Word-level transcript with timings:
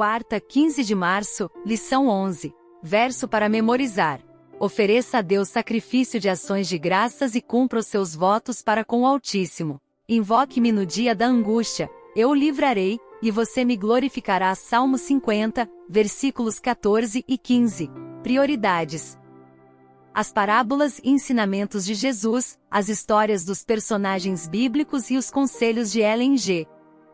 quarta, 0.00 0.40
15 0.40 0.82
de 0.82 0.94
março, 0.94 1.50
lição 1.62 2.08
11. 2.08 2.54
Verso 2.82 3.28
para 3.28 3.50
memorizar. 3.50 4.18
Ofereça 4.58 5.18
a 5.18 5.20
Deus 5.20 5.50
sacrifício 5.50 6.18
de 6.18 6.26
ações 6.26 6.66
de 6.70 6.78
graças 6.78 7.34
e 7.34 7.42
cumpra 7.42 7.80
os 7.80 7.86
seus 7.86 8.14
votos 8.14 8.62
para 8.62 8.82
com 8.82 9.02
o 9.02 9.06
Altíssimo. 9.06 9.78
Invoque-me 10.08 10.72
no 10.72 10.86
dia 10.86 11.14
da 11.14 11.26
angústia, 11.26 11.90
eu 12.16 12.30
o 12.30 12.34
livrarei, 12.34 12.98
e 13.20 13.30
você 13.30 13.62
me 13.62 13.76
glorificará. 13.76 14.54
Salmo 14.54 14.96
50, 14.96 15.68
versículos 15.86 16.58
14 16.58 17.22
e 17.28 17.36
15. 17.36 17.90
Prioridades. 18.22 19.18
As 20.14 20.32
parábolas 20.32 20.98
e 21.04 21.10
ensinamentos 21.10 21.84
de 21.84 21.92
Jesus, 21.92 22.58
as 22.70 22.88
histórias 22.88 23.44
dos 23.44 23.62
personagens 23.66 24.48
bíblicos 24.48 25.10
e 25.10 25.18
os 25.18 25.30
conselhos 25.30 25.92
de 25.92 26.00
Ellen 26.00 26.38
G. 26.38 26.66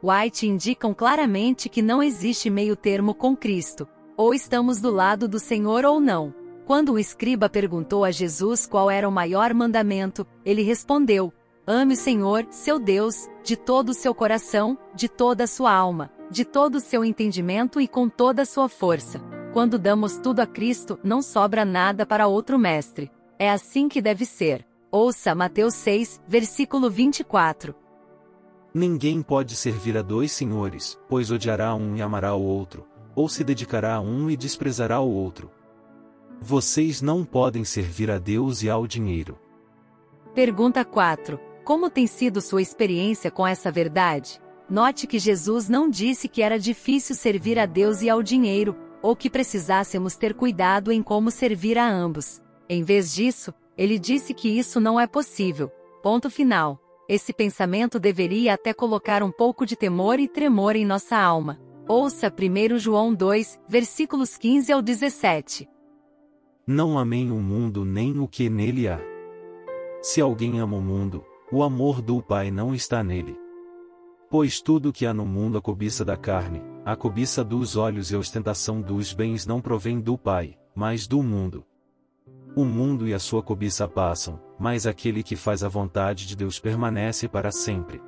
White 0.02 0.46
indicam 0.46 0.92
claramente 0.92 1.68
que 1.68 1.80
não 1.80 2.02
existe 2.02 2.50
meio 2.50 2.76
termo 2.76 3.14
com 3.14 3.36
Cristo. 3.36 3.88
Ou 4.16 4.34
estamos 4.34 4.80
do 4.80 4.90
lado 4.90 5.26
do 5.26 5.38
Senhor 5.38 5.84
ou 5.84 6.00
não. 6.00 6.34
Quando 6.66 6.92
o 6.92 6.98
escriba 6.98 7.48
perguntou 7.48 8.04
a 8.04 8.10
Jesus 8.10 8.66
qual 8.66 8.90
era 8.90 9.08
o 9.08 9.12
maior 9.12 9.54
mandamento, 9.54 10.26
ele 10.44 10.62
respondeu: 10.62 11.32
Ame 11.66 11.94
o 11.94 11.96
Senhor, 11.96 12.46
seu 12.50 12.78
Deus, 12.78 13.28
de 13.42 13.56
todo 13.56 13.90
o 13.90 13.94
seu 13.94 14.14
coração, 14.14 14.76
de 14.94 15.08
toda 15.08 15.44
a 15.44 15.46
sua 15.46 15.72
alma, 15.72 16.10
de 16.30 16.44
todo 16.44 16.76
o 16.76 16.80
seu 16.80 17.04
entendimento 17.04 17.80
e 17.80 17.86
com 17.86 18.08
toda 18.08 18.42
a 18.42 18.46
sua 18.46 18.68
força. 18.68 19.20
Quando 19.52 19.78
damos 19.78 20.18
tudo 20.18 20.40
a 20.40 20.46
Cristo, 20.46 20.98
não 21.02 21.22
sobra 21.22 21.64
nada 21.64 22.04
para 22.04 22.26
outro 22.26 22.58
mestre. 22.58 23.10
É 23.38 23.50
assim 23.50 23.88
que 23.88 24.02
deve 24.02 24.24
ser. 24.24 24.66
Ouça 24.90 25.34
Mateus 25.34 25.74
6, 25.74 26.20
versículo 26.26 26.90
24. 26.90 27.85
Ninguém 28.76 29.22
pode 29.22 29.56
servir 29.56 29.96
a 29.96 30.02
dois 30.02 30.30
senhores, 30.32 31.00
pois 31.08 31.30
odiará 31.30 31.74
um 31.74 31.96
e 31.96 32.02
amará 32.02 32.34
o 32.34 32.42
outro, 32.42 32.86
ou 33.14 33.26
se 33.26 33.42
dedicará 33.42 33.94
a 33.94 34.00
um 34.02 34.28
e 34.28 34.36
desprezará 34.36 35.00
o 35.00 35.10
outro. 35.10 35.50
Vocês 36.42 37.00
não 37.00 37.24
podem 37.24 37.64
servir 37.64 38.10
a 38.10 38.18
Deus 38.18 38.62
e 38.62 38.68
ao 38.68 38.86
dinheiro. 38.86 39.38
Pergunta 40.34 40.84
4. 40.84 41.40
Como 41.64 41.88
tem 41.88 42.06
sido 42.06 42.42
sua 42.42 42.60
experiência 42.60 43.30
com 43.30 43.46
essa 43.46 43.72
verdade? 43.72 44.38
Note 44.68 45.06
que 45.06 45.18
Jesus 45.18 45.70
não 45.70 45.88
disse 45.88 46.28
que 46.28 46.42
era 46.42 46.58
difícil 46.58 47.16
servir 47.16 47.58
a 47.58 47.64
Deus 47.64 48.02
e 48.02 48.10
ao 48.10 48.22
dinheiro, 48.22 48.76
ou 49.00 49.16
que 49.16 49.30
precisássemos 49.30 50.16
ter 50.16 50.34
cuidado 50.34 50.92
em 50.92 51.02
como 51.02 51.30
servir 51.30 51.78
a 51.78 51.90
ambos. 51.90 52.42
Em 52.68 52.82
vez 52.82 53.14
disso, 53.14 53.54
ele 53.74 53.98
disse 53.98 54.34
que 54.34 54.50
isso 54.50 54.78
não 54.78 55.00
é 55.00 55.06
possível. 55.06 55.70
Ponto 56.02 56.28
final. 56.28 56.78
Esse 57.08 57.32
pensamento 57.32 58.00
deveria 58.00 58.54
até 58.54 58.74
colocar 58.74 59.22
um 59.22 59.30
pouco 59.30 59.64
de 59.64 59.76
temor 59.76 60.18
e 60.18 60.26
tremor 60.26 60.74
em 60.74 60.84
nossa 60.84 61.16
alma. 61.16 61.60
Ouça 61.88 62.32
1 62.32 62.78
João 62.80 63.14
2, 63.14 63.60
versículos 63.68 64.36
15 64.36 64.72
ao 64.72 64.82
17. 64.82 65.68
Não 66.66 66.98
amem 66.98 67.30
o 67.30 67.36
mundo 67.36 67.84
nem 67.84 68.18
o 68.18 68.26
que 68.26 68.50
nele 68.50 68.88
há. 68.88 68.98
Se 70.02 70.20
alguém 70.20 70.58
ama 70.58 70.76
o 70.76 70.82
mundo, 70.82 71.24
o 71.52 71.62
amor 71.62 72.02
do 72.02 72.20
Pai 72.20 72.50
não 72.50 72.74
está 72.74 73.04
nele. 73.04 73.38
Pois 74.28 74.60
tudo 74.60 74.92
que 74.92 75.06
há 75.06 75.14
no 75.14 75.24
mundo 75.24 75.58
a 75.58 75.62
cobiça 75.62 76.04
da 76.04 76.16
carne, 76.16 76.60
a 76.84 76.96
cobiça 76.96 77.44
dos 77.44 77.76
olhos 77.76 78.10
e 78.10 78.16
a 78.16 78.18
ostentação 78.18 78.80
dos 78.80 79.12
bens 79.12 79.46
não 79.46 79.60
provém 79.60 80.00
do 80.00 80.18
Pai, 80.18 80.58
mas 80.74 81.06
do 81.06 81.22
mundo. 81.22 81.64
O 82.56 82.64
mundo 82.64 83.06
e 83.06 83.14
a 83.14 83.20
sua 83.20 83.44
cobiça 83.44 83.86
passam, 83.86 84.40
mas 84.58 84.86
aquele 84.86 85.22
que 85.22 85.36
faz 85.36 85.62
a 85.62 85.68
vontade 85.68 86.26
de 86.26 86.36
Deus 86.36 86.58
permanece 86.58 87.28
para 87.28 87.50
sempre. 87.50 88.02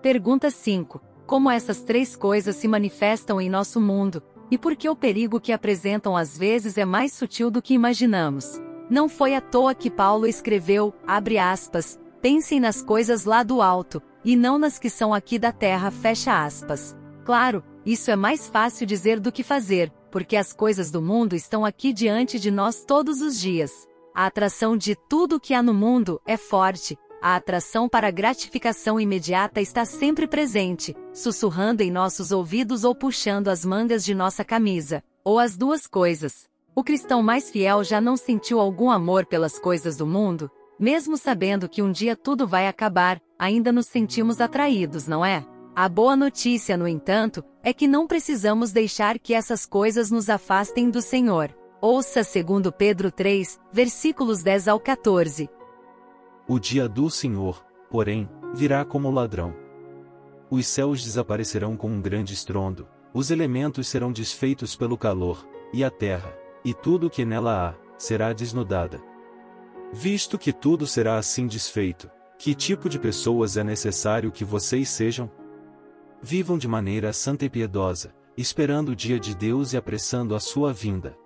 Pergunta 0.00 0.50
5. 0.50 1.00
Como 1.26 1.50
essas 1.50 1.82
três 1.82 2.16
coisas 2.16 2.56
se 2.56 2.66
manifestam 2.66 3.40
em 3.40 3.48
nosso 3.48 3.80
mundo, 3.80 4.22
e 4.50 4.58
por 4.58 4.76
que 4.76 4.88
o 4.88 4.96
perigo 4.96 5.40
que 5.40 5.52
apresentam 5.52 6.16
às 6.16 6.36
vezes 6.36 6.76
é 6.76 6.84
mais 6.84 7.12
sutil 7.12 7.50
do 7.50 7.62
que 7.62 7.74
imaginamos? 7.74 8.60
Não 8.90 9.08
foi 9.08 9.34
à 9.34 9.40
toa 9.40 9.74
que 9.74 9.90
Paulo 9.90 10.26
escreveu, 10.26 10.92
abre 11.06 11.38
aspas, 11.38 11.98
Pensem 12.22 12.60
nas 12.60 12.80
coisas 12.80 13.24
lá 13.24 13.42
do 13.42 13.60
alto, 13.60 14.00
e 14.24 14.36
não 14.36 14.56
nas 14.56 14.78
que 14.78 14.88
são 14.88 15.12
aqui 15.12 15.40
da 15.40 15.50
terra, 15.50 15.90
fecha 15.90 16.44
aspas. 16.44 16.96
Claro, 17.24 17.64
isso 17.84 18.12
é 18.12 18.16
mais 18.16 18.48
fácil 18.48 18.86
dizer 18.86 19.18
do 19.18 19.32
que 19.32 19.42
fazer, 19.42 19.92
porque 20.08 20.36
as 20.36 20.52
coisas 20.52 20.88
do 20.88 21.02
mundo 21.02 21.34
estão 21.34 21.64
aqui 21.64 21.92
diante 21.92 22.38
de 22.38 22.48
nós 22.48 22.84
todos 22.84 23.20
os 23.20 23.40
dias. 23.40 23.72
A 24.14 24.26
atração 24.26 24.76
de 24.76 24.94
tudo 24.94 25.40
que 25.40 25.54
há 25.54 25.62
no 25.62 25.72
mundo 25.72 26.20
é 26.26 26.36
forte, 26.36 26.98
a 27.22 27.36
atração 27.36 27.88
para 27.88 28.08
a 28.08 28.10
gratificação 28.10 29.00
imediata 29.00 29.60
está 29.60 29.84
sempre 29.84 30.26
presente, 30.26 30.94
sussurrando 31.14 31.82
em 31.82 31.90
nossos 31.90 32.32
ouvidos 32.32 32.84
ou 32.84 32.94
puxando 32.94 33.48
as 33.48 33.64
mangas 33.64 34.04
de 34.04 34.12
nossa 34.12 34.44
camisa, 34.44 35.02
ou 35.24 35.38
as 35.38 35.56
duas 35.56 35.86
coisas. 35.86 36.46
O 36.74 36.82
cristão 36.82 37.22
mais 37.22 37.48
fiel 37.48 37.84
já 37.84 38.00
não 38.00 38.16
sentiu 38.16 38.58
algum 38.58 38.90
amor 38.90 39.24
pelas 39.24 39.58
coisas 39.58 39.96
do 39.96 40.06
mundo, 40.06 40.50
mesmo 40.78 41.16
sabendo 41.16 41.68
que 41.68 41.80
um 41.80 41.92
dia 41.92 42.16
tudo 42.16 42.46
vai 42.46 42.66
acabar, 42.66 43.20
ainda 43.38 43.70
nos 43.70 43.86
sentimos 43.86 44.40
atraídos, 44.40 45.06
não 45.06 45.24
é? 45.24 45.46
A 45.74 45.88
boa 45.88 46.16
notícia, 46.16 46.76
no 46.76 46.88
entanto, 46.88 47.42
é 47.62 47.72
que 47.72 47.86
não 47.86 48.06
precisamos 48.06 48.72
deixar 48.72 49.18
que 49.18 49.32
essas 49.32 49.64
coisas 49.64 50.10
nos 50.10 50.28
afastem 50.28 50.90
do 50.90 51.00
Senhor. 51.00 51.54
Ouça 51.84 52.22
2 52.22 52.72
Pedro 52.78 53.10
3, 53.10 53.58
versículos 53.72 54.40
10 54.44 54.68
ao 54.68 54.78
14. 54.78 55.50
O 56.46 56.56
dia 56.60 56.88
do 56.88 57.10
Senhor, 57.10 57.66
porém, 57.90 58.30
virá 58.54 58.84
como 58.84 59.10
ladrão. 59.10 59.52
Os 60.48 60.64
céus 60.68 61.02
desaparecerão 61.02 61.76
com 61.76 61.90
um 61.90 62.00
grande 62.00 62.34
estrondo, 62.34 62.86
os 63.12 63.32
elementos 63.32 63.88
serão 63.88 64.12
desfeitos 64.12 64.76
pelo 64.76 64.96
calor, 64.96 65.44
e 65.72 65.82
a 65.82 65.90
terra, 65.90 66.32
e 66.64 66.72
tudo 66.72 67.08
o 67.08 67.10
que 67.10 67.24
nela 67.24 67.70
há, 67.70 67.74
será 67.98 68.32
desnudada. 68.32 69.02
Visto 69.92 70.38
que 70.38 70.52
tudo 70.52 70.86
será 70.86 71.16
assim 71.16 71.48
desfeito, 71.48 72.08
que 72.38 72.54
tipo 72.54 72.88
de 72.88 72.96
pessoas 72.96 73.56
é 73.56 73.64
necessário 73.64 74.30
que 74.30 74.44
vocês 74.44 74.88
sejam? 74.88 75.28
Vivam 76.22 76.56
de 76.56 76.68
maneira 76.68 77.12
santa 77.12 77.44
e 77.44 77.50
piedosa, 77.50 78.14
esperando 78.36 78.90
o 78.90 78.96
dia 78.96 79.18
de 79.18 79.34
Deus 79.34 79.72
e 79.72 79.76
apressando 79.76 80.36
a 80.36 80.38
sua 80.38 80.72
vinda. 80.72 81.20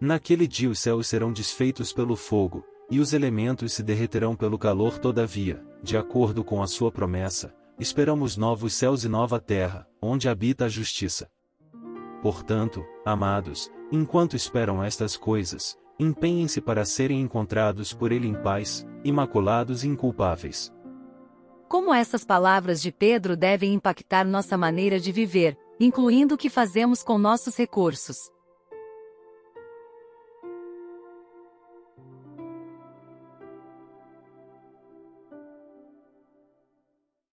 Naquele 0.00 0.46
dia 0.46 0.68
os 0.68 0.78
céus 0.78 1.06
serão 1.06 1.32
desfeitos 1.32 1.92
pelo 1.92 2.16
fogo, 2.16 2.64
e 2.90 3.00
os 3.00 3.12
elementos 3.12 3.72
se 3.72 3.82
derreterão 3.82 4.36
pelo 4.36 4.58
calor 4.58 4.98
todavia, 4.98 5.64
de 5.82 5.96
acordo 5.96 6.44
com 6.44 6.62
a 6.62 6.66
sua 6.66 6.90
promessa, 6.90 7.54
esperamos 7.78 8.36
novos 8.36 8.74
céus 8.74 9.04
e 9.04 9.08
nova 9.08 9.40
terra, 9.40 9.86
onde 10.00 10.28
habita 10.28 10.66
a 10.66 10.68
justiça. 10.68 11.30
Portanto, 12.22 12.84
amados, 13.04 13.70
enquanto 13.90 14.36
esperam 14.36 14.82
estas 14.82 15.16
coisas, 15.16 15.76
empenhem-se 15.98 16.60
para 16.60 16.84
serem 16.84 17.20
encontrados 17.20 17.92
por 17.92 18.12
Ele 18.12 18.26
em 18.26 18.34
paz, 18.34 18.86
imaculados 19.04 19.84
e 19.84 19.88
inculpáveis. 19.88 20.72
Como 21.68 21.92
essas 21.92 22.24
palavras 22.24 22.80
de 22.80 22.92
Pedro 22.92 23.36
devem 23.36 23.74
impactar 23.74 24.24
nossa 24.24 24.56
maneira 24.56 24.98
de 25.00 25.10
viver, 25.10 25.58
incluindo 25.80 26.34
o 26.34 26.38
que 26.38 26.48
fazemos 26.48 27.02
com 27.02 27.18
nossos 27.18 27.56
recursos? 27.56 28.33